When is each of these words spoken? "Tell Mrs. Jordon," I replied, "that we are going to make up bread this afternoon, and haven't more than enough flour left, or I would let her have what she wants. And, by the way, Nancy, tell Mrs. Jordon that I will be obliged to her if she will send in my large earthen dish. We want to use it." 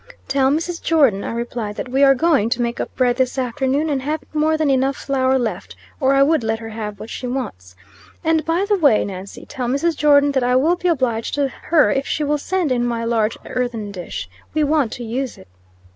"Tell 0.27 0.49
Mrs. 0.49 0.81
Jordon," 0.81 1.23
I 1.23 1.31
replied, 1.31 1.75
"that 1.75 1.89
we 1.89 2.03
are 2.03 2.15
going 2.15 2.49
to 2.49 2.61
make 2.63 2.79
up 2.79 2.89
bread 2.95 3.17
this 3.17 3.37
afternoon, 3.37 3.87
and 3.87 4.01
haven't 4.01 4.33
more 4.33 4.57
than 4.57 4.71
enough 4.71 4.95
flour 4.97 5.37
left, 5.37 5.75
or 5.99 6.15
I 6.15 6.23
would 6.23 6.43
let 6.43 6.57
her 6.57 6.69
have 6.69 6.99
what 6.99 7.11
she 7.11 7.27
wants. 7.27 7.75
And, 8.23 8.43
by 8.43 8.65
the 8.67 8.79
way, 8.79 9.05
Nancy, 9.05 9.45
tell 9.45 9.67
Mrs. 9.67 9.95
Jordon 9.95 10.31
that 10.31 10.41
I 10.43 10.55
will 10.55 10.75
be 10.75 10.87
obliged 10.87 11.35
to 11.35 11.49
her 11.49 11.91
if 11.91 12.07
she 12.07 12.23
will 12.23 12.39
send 12.39 12.71
in 12.71 12.83
my 12.83 13.03
large 13.03 13.37
earthen 13.45 13.91
dish. 13.91 14.27
We 14.55 14.63
want 14.63 14.91
to 14.93 15.03
use 15.03 15.37
it." 15.37 15.47